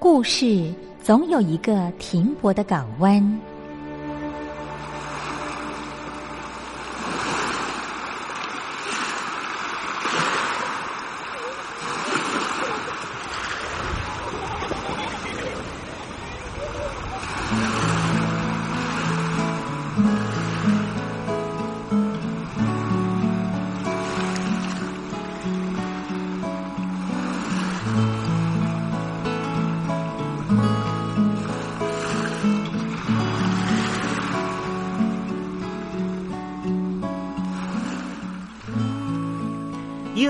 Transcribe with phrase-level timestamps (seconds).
[0.00, 3.40] 故事总有一个停泊的港湾。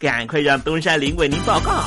[0.00, 1.82] 赶快让东山林为您报告。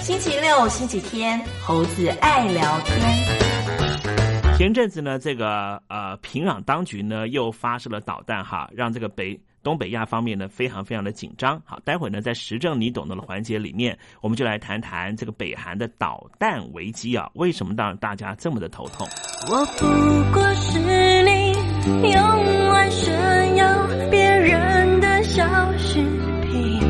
[0.00, 4.56] 星期六、星期天，猴子爱聊天。
[4.56, 11.60] 前阵子呢，这个呃平壤当局呢又发射了导弹哈，让这个北东北亚方面呢非常非常的紧张。
[11.64, 19.06] 好，待会呢在时政你懂得的环节里面，我们就来谈谈这个北韩的导弹危机啊，为什么让大家这么的头痛？
[19.50, 19.86] 我不
[20.32, 25.42] 过是你用来炫耀别人的小
[25.78, 25.98] 饰
[26.42, 26.80] 品。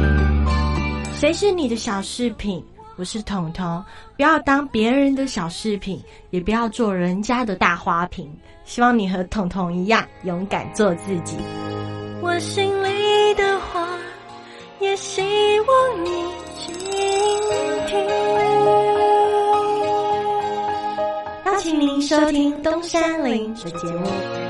[1.14, 2.64] 谁是你的小饰品？
[2.96, 3.82] 我是彤彤，
[4.16, 8.31] 不要当别人的小饰品，也不要做人家的大花瓶。
[8.64, 11.37] 希望你和彤彤一样，勇敢做自己。
[12.22, 13.88] 我心里的话，
[14.78, 15.22] 也希
[15.61, 16.11] 望你
[16.58, 16.75] 倾
[17.87, 17.99] 听。
[21.46, 24.50] 邀请您收听东山林的节目。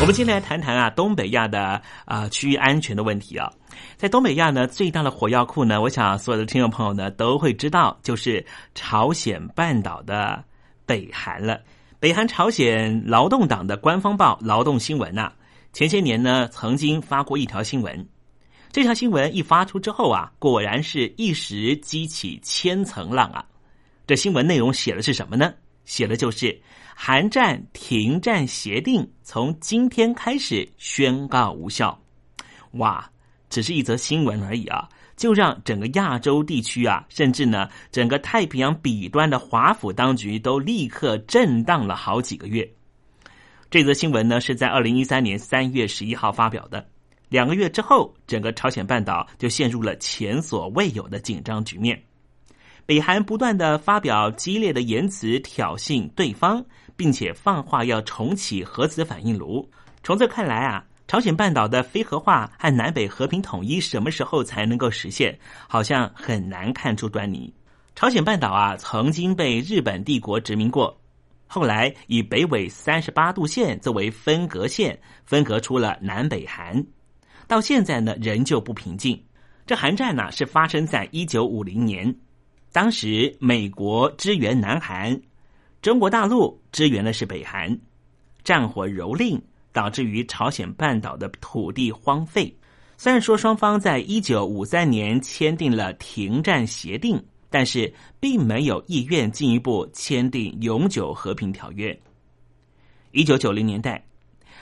[0.00, 3.52] 我们今天来谈谈啊，东北亚的啊区域安全的问题啊。
[3.98, 10.42] 在东北亚呢，最大的火药库呢，我想所有的听众朋友呢都会知道，就是朝鲜半岛的
[10.86, 11.60] 北韩了。
[12.00, 15.30] 北韩朝鲜劳动党的官方报《劳动新闻》呐，
[15.74, 18.08] 前些年呢曾经发过一条新闻。
[18.72, 23.44] 这条新闻一发出之后啊，果然是一时激起千层浪啊。
[24.06, 25.52] 这新闻内容写的是什么呢？
[25.84, 26.58] 写的就是
[27.02, 31.98] 韩战停战协定从今天开始宣告无效。
[32.72, 33.10] 哇！
[33.48, 42.70] 只是一则新闻而已啊，就让整个亚洲地区啊，甚至呢整个太平洋彼端的华府当局都立刻震荡了好几个月。
[43.70, 46.86] 这则新闻呢是在二零一三年三月十一号发表的。
[47.30, 51.98] 两个月之后，整个朝鲜半岛就陷入了前所未有的紧张局面。
[52.86, 56.64] 北韩不断的发表激烈的言辞挑衅对方，
[57.00, 59.66] 并且放话要重启核子反应炉。
[60.02, 67.50] 从这看来啊，朝鲜半岛的非核化和南北和平统一什么时候才能够实现，好像很难看出端倪。
[67.94, 70.94] 朝鲜半岛啊，曾经被日本帝国殖民过。
[71.46, 76.84] 后来以北纬三十八度线作为分隔线，分隔出了南北韩。
[77.46, 79.18] 到现在呢，仍旧不平静。
[79.66, 82.14] 这韩战呢，是发生在一九五零年，
[82.72, 85.18] 当时美国支援南韩，
[85.82, 87.78] 中国大陆支援的是北韩，
[88.42, 89.40] 战火蹂躏，
[89.72, 92.54] 导致于朝鲜半岛的土地荒废。
[92.96, 97.22] 虽然说双方在一九五三年签订了停战协定。
[97.52, 102.00] 但是并没有意愿进一步签订永久和平条约。
[103.10, 104.06] 一九九零年代，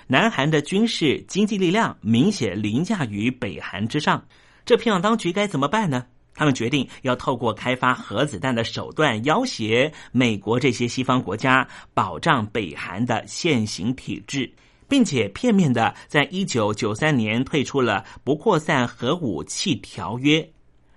[0.06, 4.26] 南韩的军事经济力量明显凌驾于北韩之上，
[4.64, 6.06] 这平壤当局该怎么办呢？
[6.38, 14.49] 他们决定要透过开发核子弹的手段要挟美国这些西方国家，保障北韩的现行体制，
[14.88, 20.49] 并且片面的在一九九三年退出了不扩散核武器条约。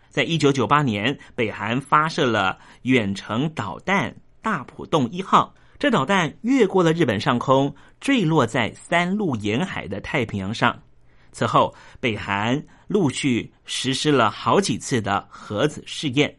[0.09, 5.51] 在一九九八年，北韩发射了远程导弹“大浦洞一号”。
[5.79, 10.79] 这导弹越过了日本上空，坠落在三陆沿海的太平洋上。
[11.31, 16.35] 此后，北韩陆续实施了好几次的核子试验。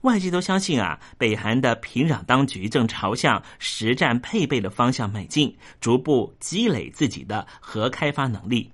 [0.00, 8.70] 外界都相信啊，北韩的平壤当局正朝向实战配备的方向迈进，逐步积累自己的核开发能力。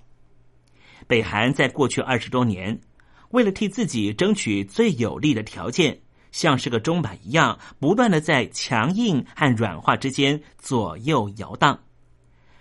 [1.06, 2.80] 北韩在过去二十多年。
[3.30, 5.96] 为了替自己争取最有利的条件，
[6.32, 11.78] 像是个钟摆一样，不断的在强硬和软化之间左右摇荡。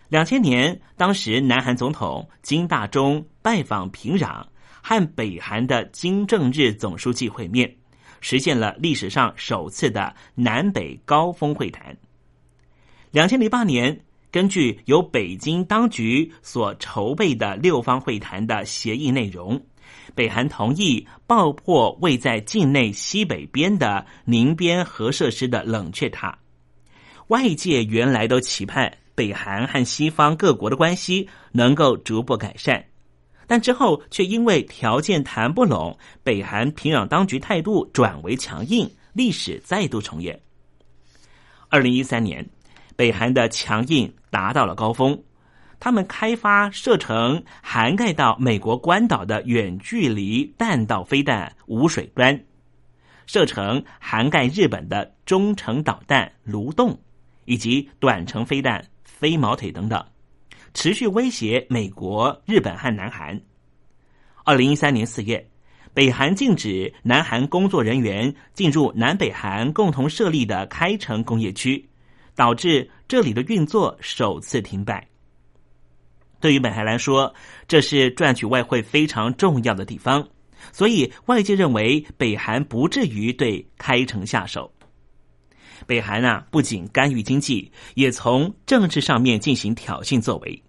[0.09, 4.45] 两千年，当时南韩总统金大中拜访平壤，
[4.81, 7.75] 和北韩的金正日总书记会面，
[8.21, 11.97] 实现了历史上首次的南北高峰会谈。
[13.11, 19.61] 两千零八年，根据由北京当局所筹备的六方会谈的协议内容。
[20.13, 26.37] 北韩同意爆破位在境内西北边的宁边核设施的冷却塔。
[27.27, 32.85] 外界原来都期盼北韩和西方各国的关系能够逐步改善，
[33.49, 40.39] 但之后却因为条件谈不拢，北韩平壤当局态度转为强硬，历史再度重演。
[41.67, 42.47] 二零一三年，
[42.95, 45.19] 北韩的强硬达到了高峰。
[45.79, 52.39] 他们开发射程涵盖到美国关岛的远距离弹道飞弹“无水端”，
[53.25, 56.99] 射程涵盖日本的中程导弹“卢洞”，
[57.45, 60.05] 以及短程飞弹“飞毛腿”等等，
[60.73, 63.39] 持续威胁美国、日本和南韩。
[64.43, 65.49] 二零一三年四月，
[65.93, 71.89] 北韩禁止南韩工作人员进入南北韩共同设立的开城工业区，
[72.35, 75.07] 导致这里的运作首次停摆。
[76.39, 77.33] 对于北韩来说，
[77.67, 80.25] 这是赚取外汇非常重要的地方，
[80.71, 84.71] 所以外界认为北韩不至于对开城下手。
[85.85, 90.61] 北韩啊，不仅干预经济，也从政治上面进行挑衅作为。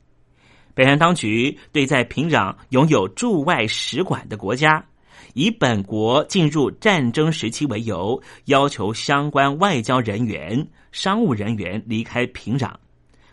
[0.74, 4.84] 北韩当局对在平壤拥有驻外使馆的国家，
[5.34, 12.72] 以本国进入战争时期为由，要求相关外交人员、商务人员离开平壤。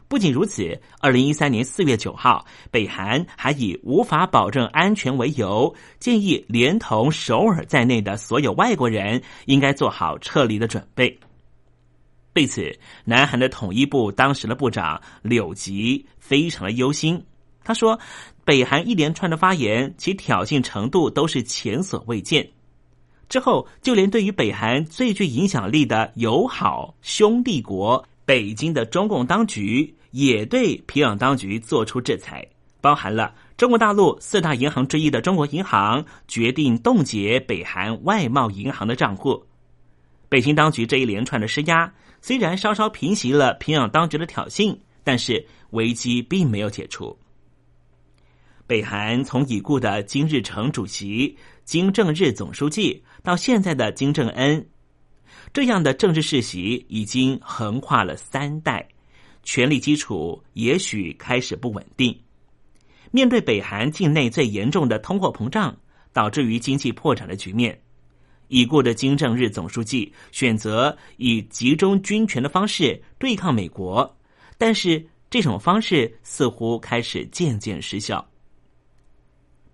[0.09, 11.19] 不仅如此，二零一三年四月九号，北韩还以无法保证安全为由，建议连同首尔在内的所有外国人应该做好撤离的准备。
[12.37, 12.71] 对此，
[13.03, 17.19] 南韩的统一部当时的部长柳吉非常的忧心。
[17.63, 17.99] 他说
[18.45, 22.47] ：“北韩一连串的发言，其挑衅程度都是前所未见。
[23.27, 32.47] 之后，就连对于北韩最具影响力的友好兄弟国北京的中共当局。”也对平壤当局做出制裁，
[32.81, 39.43] 包含了中国大陆四大银行之一的中国银行决定冻结北韩外贸银行的账户。
[40.29, 47.17] 北京当局这一连串的施压，虽然稍稍平息了平壤当局的挑衅，但是危机并没有解除。
[48.65, 54.67] 北韩从已故的金日成主席、金正日总书记到现在的金正恩，
[55.53, 58.85] 这样的政治世袭已经横跨了三代。
[59.43, 62.19] 权力基础也许开始不稳定。
[63.11, 65.73] 面对北韩境内最严重的通货膨胀，
[66.11, 67.79] 导致于经济破产的局面，
[68.47, 74.17] 已故的金正日总书记选择以集中军权的方式对抗美国，
[74.57, 78.25] 但是这种方式似乎开始渐渐失效。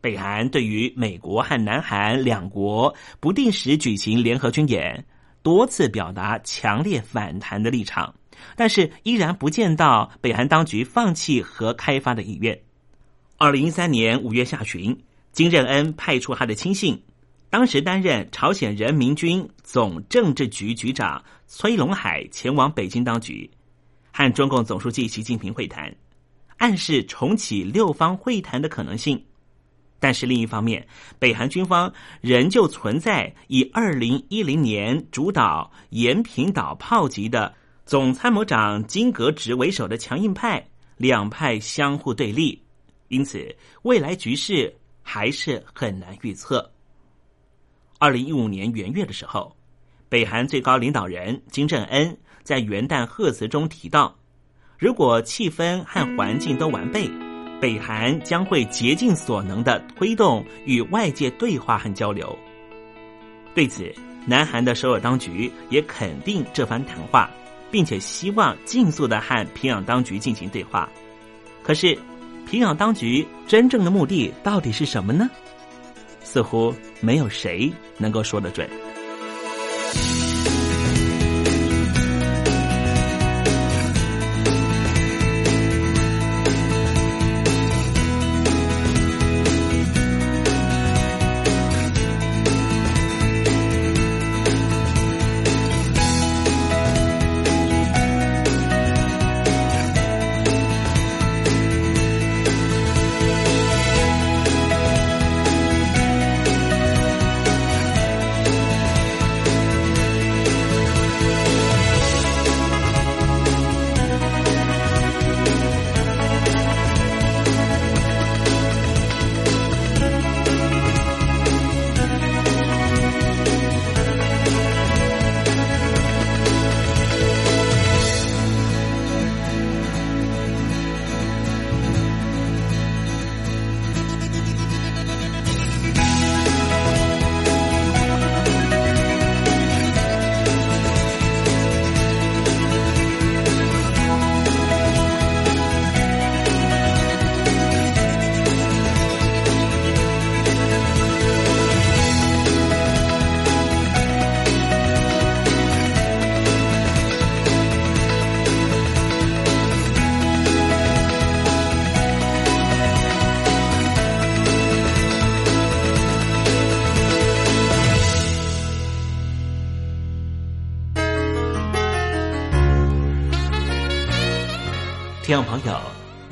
[0.01, 5.05] 北韩对于美国和南韩两国不定时举行联合军演，
[5.41, 8.13] 多次表达强烈反弹的立场，
[8.55, 12.59] 但是依然不见到北韩当局放弃核开发的意愿。
[13.37, 14.97] 二零一三年五月下旬，
[15.31, 17.01] 金正恩派出他的亲信，
[17.53, 23.47] 当时担任朝鲜人民军总政治局局长崔龙海前往北京当局，
[24.11, 25.95] 和中共总书记习近平会谈，
[26.57, 29.23] 暗示重启六方会谈的可能性。
[29.99, 30.83] 但是另一方面，
[31.19, 37.53] 北韩军方仍旧存在以二零一零年主导延平岛炮击的
[37.85, 40.67] 总参谋长金格直为首的强硬派，
[40.97, 42.59] 两派相互对立，
[43.09, 46.72] 因此未来局势还是很难预测。
[47.99, 49.55] 二零一五年元月的时候，
[50.09, 54.15] 北韩最高领导人金正恩在元旦贺词中提到，
[54.77, 57.09] 如果气氛和环境都完备。
[57.61, 62.37] 北韩将会竭尽所能的推动与外界对话和交流。
[63.55, 63.89] 对此，
[64.25, 67.31] 南韩的首尔当局也肯定这番谈话，
[67.71, 70.89] 并且希望尽速的和平壤当局进行对话。
[71.61, 71.97] 可是，
[72.45, 75.29] 平壤当局真正的目的到底是什么呢？
[76.23, 78.67] 似乎没有谁能够说得准。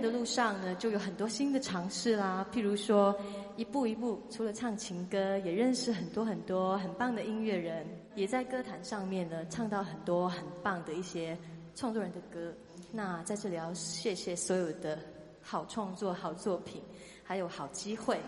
[0.00, 2.46] 的路上呢，就有很多新的尝试啦。
[2.52, 3.18] 譬如说，
[3.56, 11.36] 一步一步，除了唱情歌，也认识很多很多很棒的音乐人，也在歌坛上面呢唱到很多很棒的一些
[11.74, 12.52] 创作人的歌。
[12.92, 14.98] 那在这里要谢谢所有的
[15.42, 16.82] 好创作、好作品，
[17.24, 18.20] 还有好机会。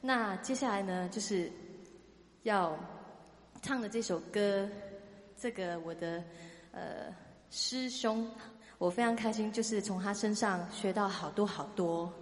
[0.00, 1.50] 那接下来呢，就是
[2.42, 2.78] 要
[3.62, 4.68] 唱的这首歌，
[5.36, 6.22] 这个我的
[6.72, 7.14] 呃
[7.50, 8.28] 师兄。
[8.78, 12.12] 我非常开心，就是从他身上学到好多好多，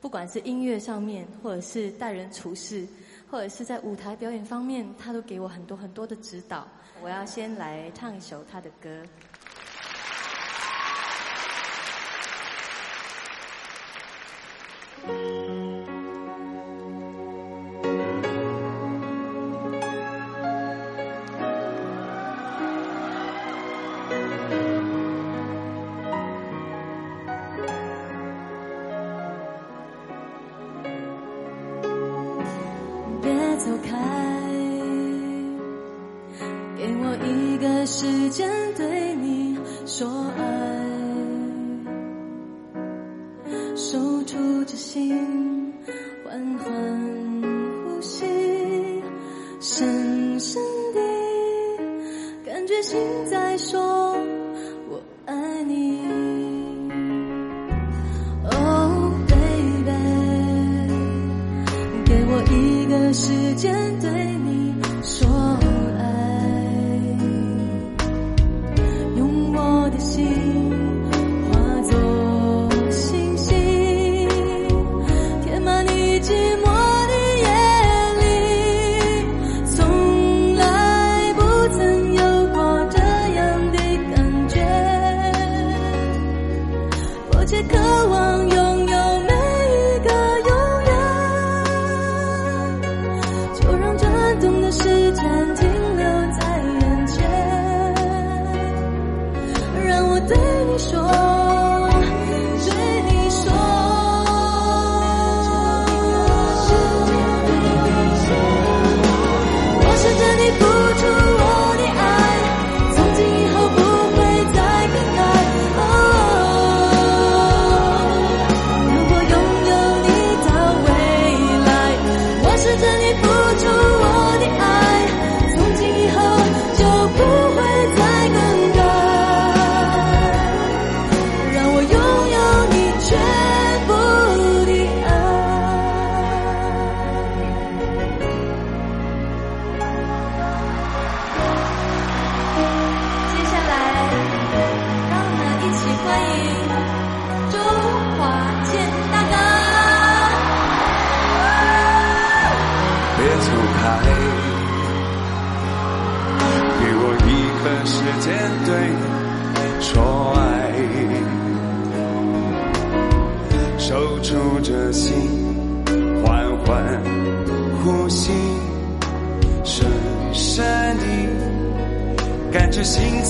[0.00, 2.86] 不管是音乐上面，或者是待人处事，
[3.30, 6.68] 或者是在舞台表演方面，他都给我很多很多的指导。
[7.02, 9.02] 我要先来唱一首他的歌。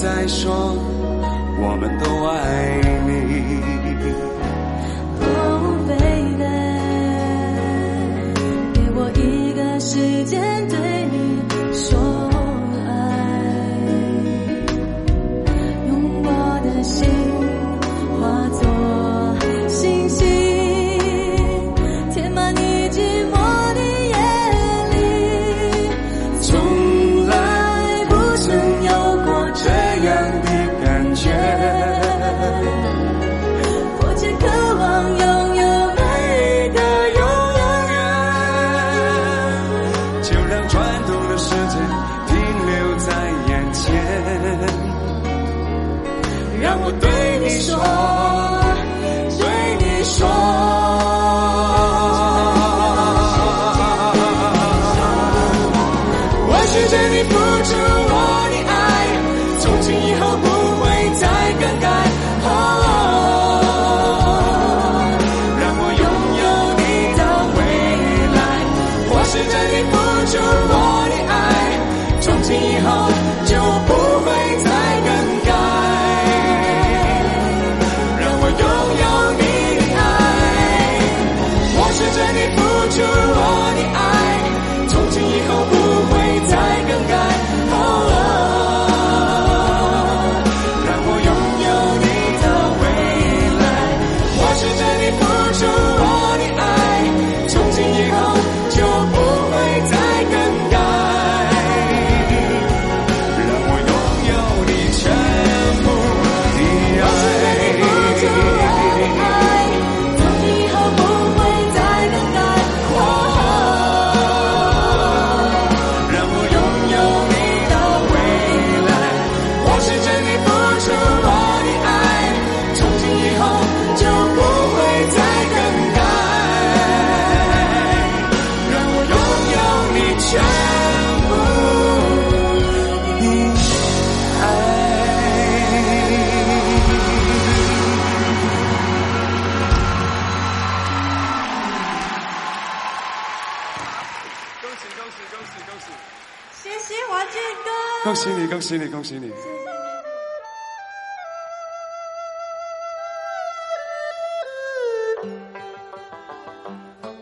[0.02, 0.74] 再说
[1.60, 2.91] 我们都爱你。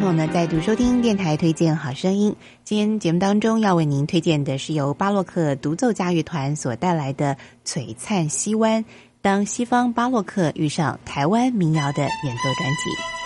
[0.00, 2.34] 朋友呢再度收听电台推荐好声音。
[2.64, 7.36] 今天节目当中要为您推荐的是由巴洛克独奏家乐团所带来的
[7.70, 8.82] 《璀璨西湾》，
[9.20, 13.19] 当西方巴洛克遇上台湾民谣的演奏专辑。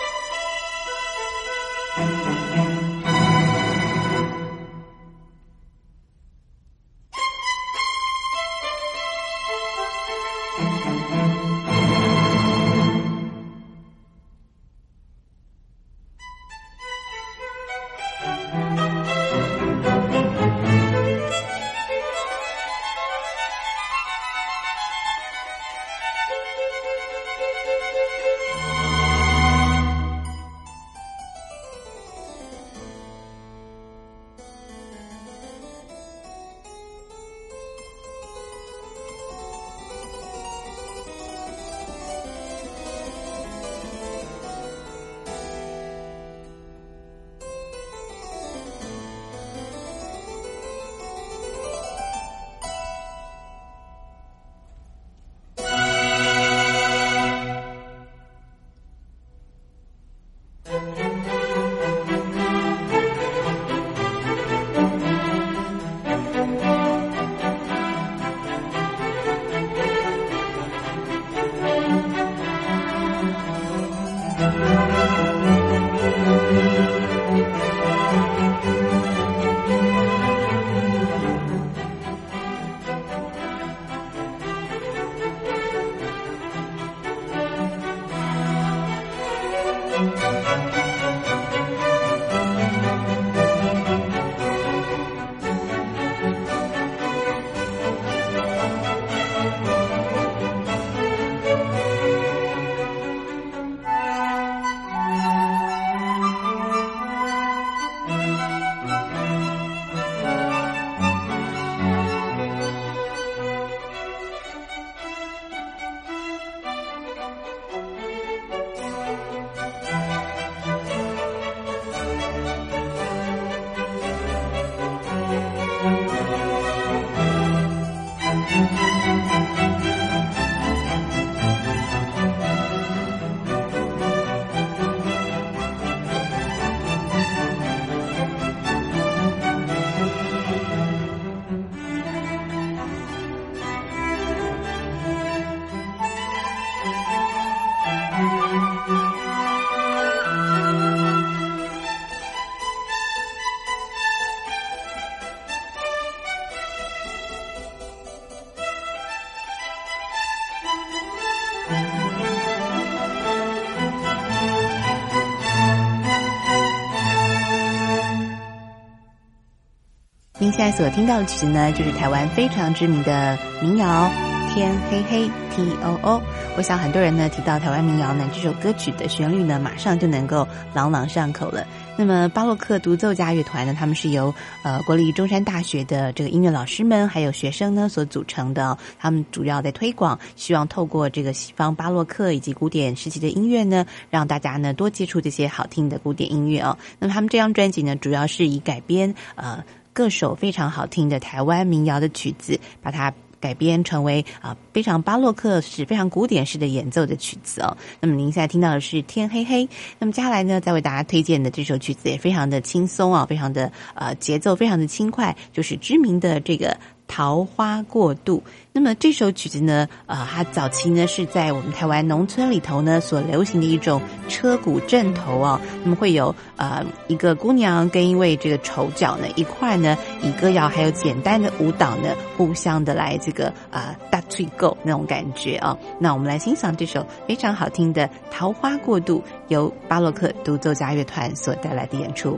[170.37, 174.11] 您现在所听到的曲子呢，就是台湾非常知名的民谣
[174.53, 176.21] 《天黑黑》T O O。
[176.57, 181.65] 我想很多人呢提到台湾民谣呢，这首歌曲的旋律呢，马上就能够朗朗上口了。
[181.95, 188.77] 那么巴洛克独奏家乐团呢，他们是由呃国立中山大学的这个音乐老师们还有学生呢所组成的。
[188.99, 196.77] 他们主要在推广，希望透过这个西方巴洛克以及古典时期的音乐呢，让大家呢多接触这些好听的古典音乐哦。
[196.99, 199.63] 那么他们这张专辑呢，主要是以改编呃。
[199.95, 207.77] 各首非常好听的台湾民谣的曲子，把它改编成为啊非常巴洛克式、非常古典式的演奏的曲子哦。
[208.01, 209.65] 那么您现在听到的是《天黑黑》，
[209.97, 216.77] 那么接下来呢，再为大家推荐的这首曲子也非常的轻松啊，非常的呃节奏非常的轻快，就是知名的这个。
[217.07, 242.37] 桃花过渡，那么这首曲子呢，呃，它早期呢是在我们台湾农村里头呢所流行的一种车鼓阵头哦，那么会有呃一个姑娘跟一位这个丑角呢一块呢以歌谣还有简单的舞蹈呢互相的来这个啊大吹够那种感觉啊，那我们来欣赏这首非常好听的桃花过渡，由巴洛克独奏家乐团所带来的演出。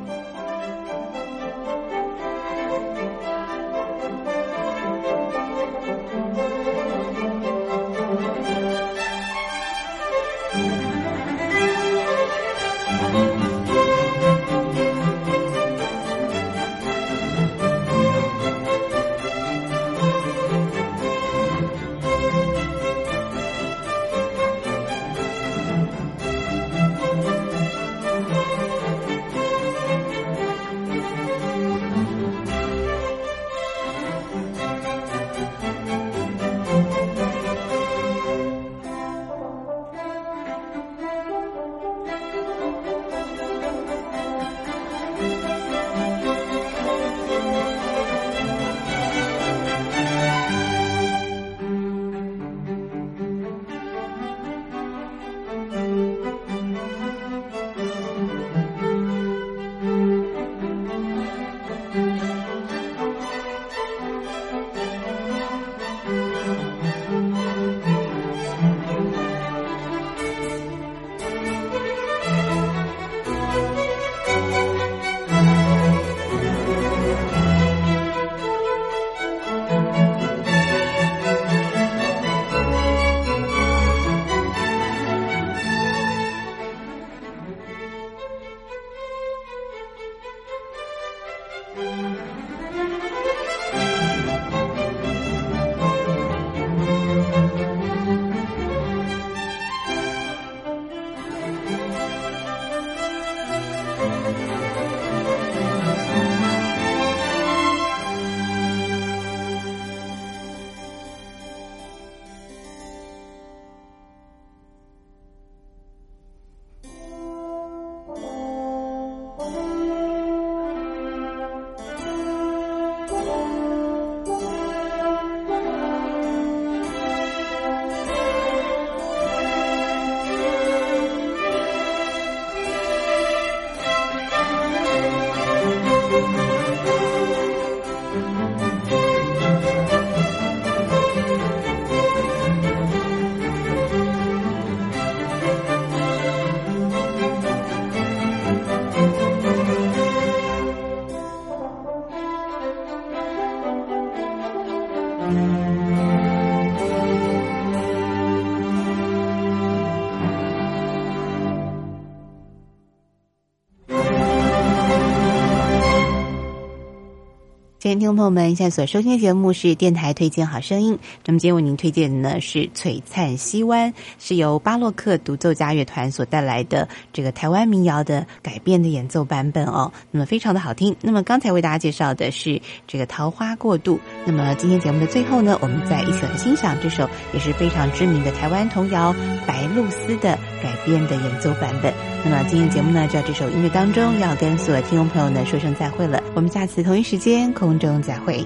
[168.17, 170.97] 朋友们现在所收听的节目是电台推荐好声音。
[171.23, 179.91] 那么今天为您推荐的呢是《璀璨西湾》，是由巴洛克独奏家乐团所带来的这个台湾民谣的改编的演奏版本哦。
[180.09, 180.95] 那么非常的好听。
[180.99, 183.97] 那么刚才为大家介绍的是这个《桃花过渡》。
[184.27, 189.13] 那么今天节目的最后呢，我们再一起来欣赏这首也是非常知名的台湾童谣
[189.45, 191.93] 《白露丝》的改编的演奏版本。
[192.25, 196.21] 那么今天节目呢，就在这首音乐当中，要跟所有听众朋友呢说声再会了。
[196.35, 198.45] 我们下次同一时间空中再会。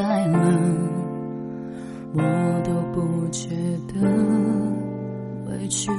[0.00, 0.88] 再冷
[2.14, 2.22] 我
[2.64, 3.50] 都不觉
[3.86, 4.00] 得
[5.46, 5.90] 委屈。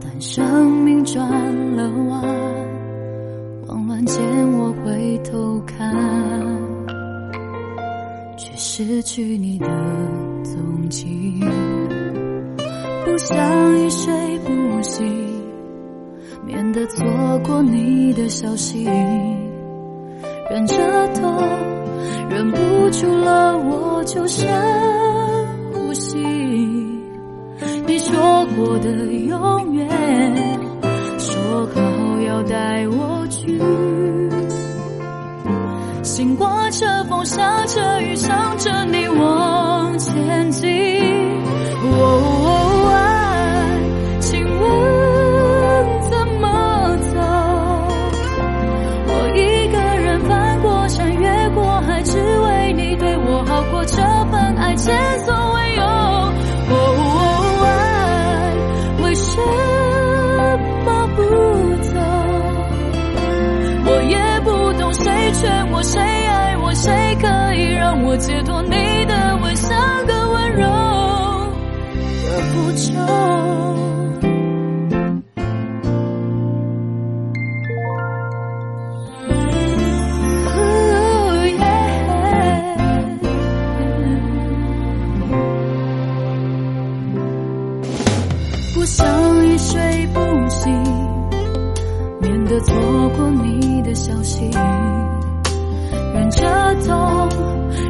[0.00, 1.24] 但生命转
[1.76, 2.20] 了弯，
[3.64, 4.20] 慌乱间
[4.54, 5.94] 我回头看，
[8.36, 9.66] 却失去你的
[10.42, 11.38] 踪迹。
[13.04, 13.38] 不想
[13.78, 15.06] 一睡不醒，
[16.44, 17.06] 免得错
[17.44, 18.84] 过你的消息。
[20.52, 20.76] 忍着
[21.14, 21.34] 痛，
[22.28, 22.58] 忍不
[22.90, 24.46] 住了，我就深
[25.72, 26.18] 呼吸。
[27.86, 29.88] 你说过的永远，
[31.18, 31.80] 说好
[32.26, 33.58] 要带我去。
[36.02, 40.91] 心刮着风，下着雨，想着你往前进。
[54.84, 55.21] Just.
[88.82, 89.06] 不想
[89.46, 90.72] 一睡不醒，
[92.20, 92.74] 免得错
[93.10, 94.50] 过你的消息。
[96.12, 97.28] 忍着痛，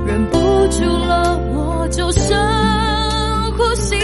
[0.04, 0.36] 忍不
[0.68, 2.36] 住了，我就深
[3.56, 3.96] 呼吸。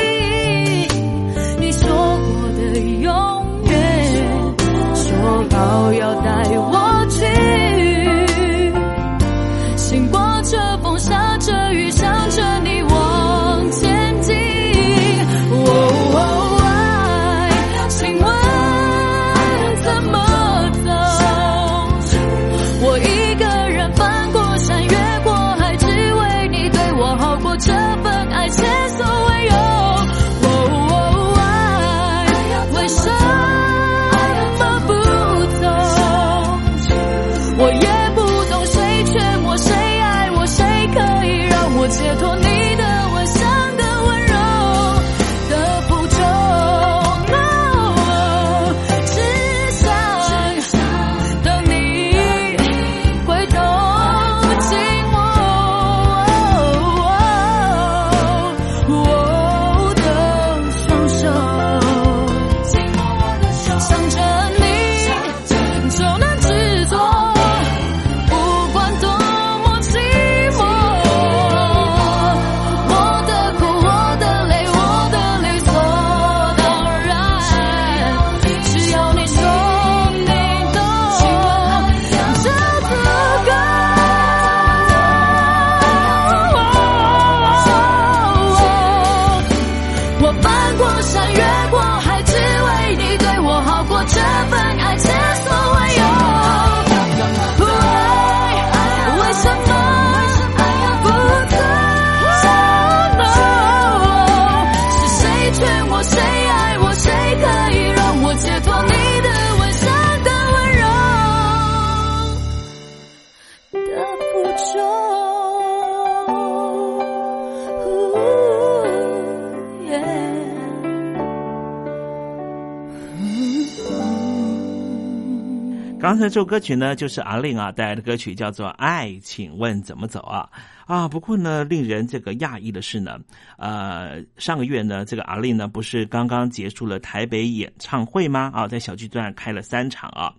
[126.08, 130.48] 刚才这首歌曲呢，就是阿令啊带来的歌曲，叫做《爱，请问怎么走》啊
[130.86, 131.06] 啊！
[131.06, 133.18] 不过呢，令人这个讶异的是呢，
[133.58, 138.50] 呃，上个月呢，这个阿令呢，不是刚刚结束了台北演唱会吗？
[138.54, 140.32] 啊，在小巨蛋开了三场啊。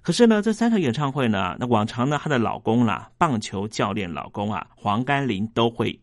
[0.00, 6.00] 可是呢，这三场演唱会呢，那往常呢，她的老公啦，棒球教练老公啊，黄甘霖都会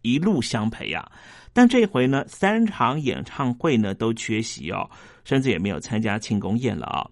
[0.00, 1.06] 一路相陪啊。
[1.52, 4.88] 但这回呢，三场演唱会呢都缺席哦，
[5.24, 7.06] 甚至也没有参加庆功宴了啊。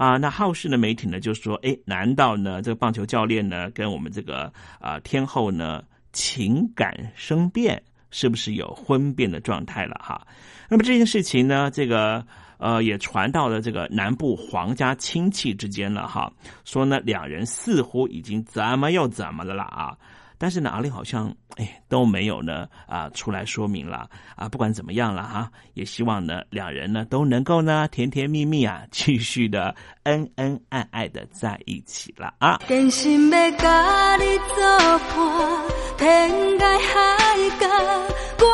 [0.00, 5.82] 啊，那好事的媒体呢就说：“哎，难道呢这个棒球教练呢跟我们这个啊天后呢
[6.14, 10.00] 情感生变，是不是有婚变的状态了？
[10.02, 10.26] 哈，
[10.70, 12.24] 那么这件事情呢，这个
[12.56, 16.32] 呃也传到了这个南部皇家亲戚之间了哈，
[16.64, 19.94] 说呢两人似乎已经怎么又怎么了啦啊。”
[20.42, 24.48] 但是呢，阿令好像哎都没有呢啊出来说明了啊。
[24.48, 29.74] 不管怎么样了哈，也希望呢两人呢都能够呢甜甜蜜蜜啊， 继续的
[30.04, 32.58] 恩恩爱爱的在一起了啊。
[32.66, 34.24] 真心要甲你
[34.56, 35.68] 作伴，
[35.98, 36.96] 天涯海
[37.60, 37.68] 角，
[38.38, 38.46] 我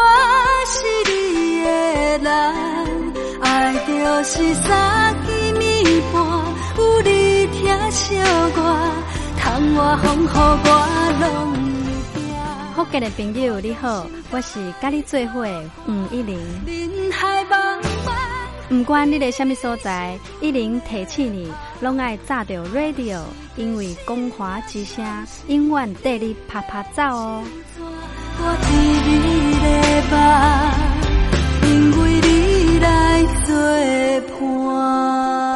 [0.66, 0.74] 是
[1.08, 1.70] 你的
[2.18, 2.28] 人，
[3.42, 6.16] 爱就是三更暝半，
[6.78, 8.58] 有你疼惜我，
[9.38, 10.68] 窗外风雨我
[11.20, 11.55] 拢。
[12.76, 15.46] 福建的朋友你好，我是甲你做伙
[15.88, 16.38] 吴一玲。
[18.68, 21.50] 不管你在什么所在，一玲提起你，
[21.80, 23.22] 拢爱炸着 radio，
[23.56, 25.02] 因为光华之声
[25.48, 27.42] 永远带你啪啪走哦。
[31.62, 33.56] 因为你来做
[34.38, 35.55] 伴。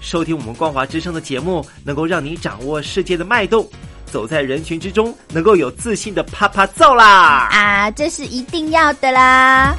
[0.00, 3.68] 收听我们光华之声的节目，能够让你掌握世界的脉动，
[4.06, 7.48] 走在人群之中，能够有自信的啪啪揍啦！
[7.50, 9.76] 啊，这是一定要的啦！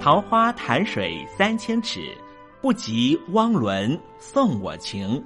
[0.00, 2.14] 桃花潭水三千尺，
[2.60, 5.24] 不及汪伦送我情。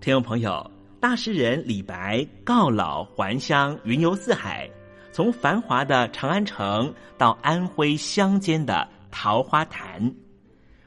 [0.00, 0.68] 听众朋友，
[1.02, 4.70] 大诗人李白告老还乡，云游四海，
[5.10, 10.14] 从繁华的长安城到安徽乡间的桃花潭。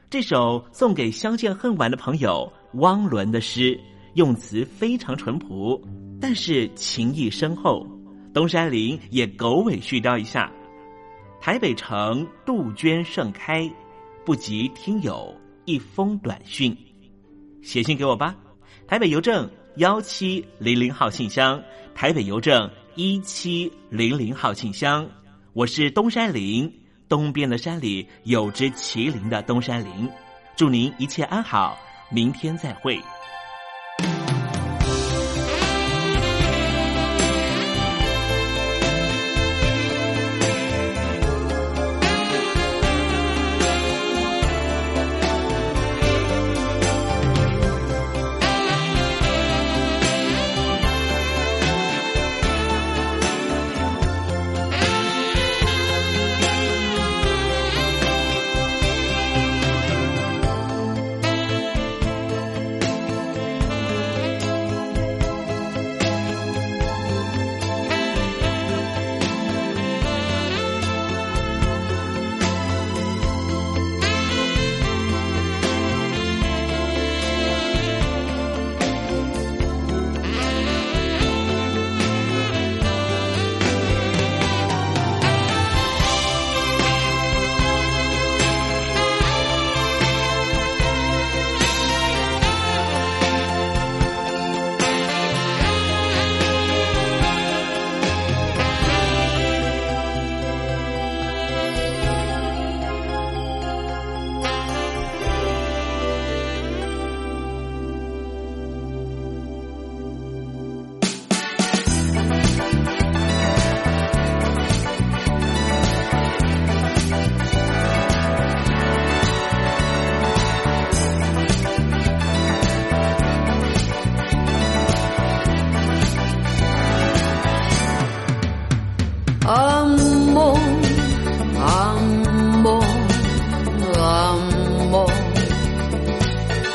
[0.08, 3.78] 这首送给相见恨晚的朋友汪伦的诗，
[4.14, 5.78] 用词非常淳朴，
[6.18, 7.86] 但是情意深厚。
[8.32, 10.50] 东山林也狗尾续貂一下：
[11.42, 13.70] 台北城杜鹃盛开，
[14.24, 15.30] 不及听友
[15.66, 16.74] 一封短讯。
[17.60, 18.34] 写信给我吧。
[18.86, 19.46] 台北邮政
[19.76, 21.62] 幺七零零号信箱，
[21.94, 25.06] 台北邮政一七零零号信箱。
[25.52, 26.72] 我是东山林，
[27.10, 30.10] 东边的山里有只麒麟的东山林。
[30.56, 31.76] 祝您一切安好，
[32.10, 32.98] 明天再会。